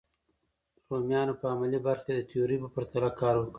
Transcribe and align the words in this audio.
رومیانو 0.89 1.33
په 1.41 1.45
عملي 1.53 1.79
برخه 1.87 2.03
کې 2.05 2.13
د 2.15 2.19
تیوري 2.29 2.57
په 2.61 2.69
پرتله 2.75 3.09
کار 3.21 3.35
وکړ. 3.37 3.49